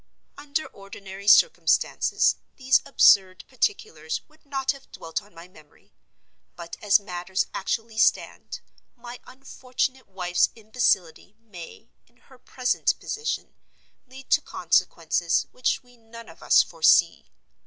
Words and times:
Under 0.35 0.65
ordinary 0.65 1.27
circumstances 1.27 2.37
these 2.55 2.81
absurd 2.87 3.43
particulars 3.47 4.21
would 4.27 4.43
not 4.47 4.71
have 4.71 4.91
dwelt 4.91 5.21
on 5.21 5.31
my 5.31 5.47
memory. 5.47 5.93
But, 6.55 6.75
as 6.81 6.99
matters 6.99 7.45
actually 7.53 7.99
stand, 7.99 8.61
my 8.95 9.19
unfortunate 9.27 10.07
wife's 10.07 10.49
imbecility 10.55 11.35
may, 11.39 11.91
in 12.07 12.17
her 12.17 12.39
present 12.39 12.99
position, 12.99 13.53
lead 14.07 14.31
to 14.31 14.41
consequences 14.41 15.45
which 15.51 15.83
we 15.83 15.97
none 15.97 16.29
of 16.29 16.41
us 16.41 16.63
foresee. 16.63 17.27